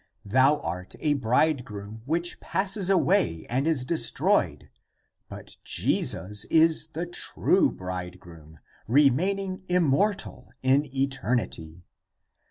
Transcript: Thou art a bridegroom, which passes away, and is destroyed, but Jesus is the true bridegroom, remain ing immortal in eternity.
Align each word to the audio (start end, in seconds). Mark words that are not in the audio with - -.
Thou 0.25 0.59
art 0.61 0.95
a 0.99 1.13
bridegroom, 1.13 2.01
which 2.05 2.39
passes 2.39 2.89
away, 2.89 3.45
and 3.47 3.67
is 3.67 3.85
destroyed, 3.85 4.71
but 5.29 5.57
Jesus 5.63 6.43
is 6.45 6.87
the 6.93 7.05
true 7.05 7.71
bridegroom, 7.71 8.57
remain 8.87 9.37
ing 9.37 9.61
immortal 9.67 10.53
in 10.63 10.85
eternity. 10.91 11.83